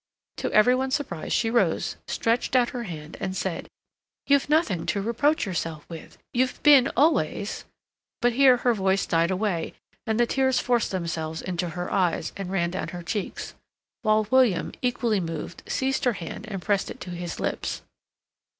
[0.37, 3.67] To every one's surprise she rose, stretched out her hand, and said:
[4.25, 7.65] "You've nothing to reproach yourself with—you've been always—"
[8.19, 9.75] but here her voice died away,
[10.07, 13.53] and the tears forced themselves into her eyes, and ran down her cheeks,
[14.01, 17.83] while William, equally moved, seized her hand and pressed it to his lips.